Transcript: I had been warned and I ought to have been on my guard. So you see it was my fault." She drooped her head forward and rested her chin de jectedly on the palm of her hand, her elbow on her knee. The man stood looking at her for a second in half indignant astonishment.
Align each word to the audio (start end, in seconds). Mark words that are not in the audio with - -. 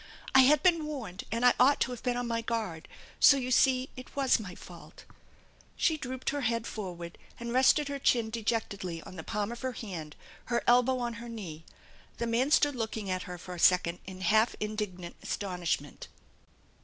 I 0.33 0.39
had 0.39 0.63
been 0.63 0.87
warned 0.87 1.25
and 1.31 1.45
I 1.45 1.53
ought 1.59 1.79
to 1.81 1.91
have 1.91 2.01
been 2.01 2.17
on 2.17 2.25
my 2.27 2.41
guard. 2.41 2.87
So 3.19 3.37
you 3.37 3.51
see 3.51 3.91
it 3.95 4.15
was 4.15 4.39
my 4.39 4.55
fault." 4.55 5.05
She 5.75 5.95
drooped 5.95 6.31
her 6.31 6.41
head 6.41 6.65
forward 6.65 7.19
and 7.39 7.53
rested 7.53 7.87
her 7.87 7.99
chin 7.99 8.31
de 8.31 8.41
jectedly 8.43 9.05
on 9.05 9.15
the 9.15 9.23
palm 9.23 9.51
of 9.51 9.61
her 9.61 9.73
hand, 9.73 10.15
her 10.45 10.63
elbow 10.65 10.97
on 10.97 11.13
her 11.21 11.29
knee. 11.29 11.65
The 12.17 12.25
man 12.25 12.49
stood 12.49 12.75
looking 12.75 13.11
at 13.11 13.29
her 13.29 13.37
for 13.37 13.53
a 13.53 13.59
second 13.59 13.99
in 14.07 14.21
half 14.21 14.55
indignant 14.59 15.17
astonishment. 15.21 16.07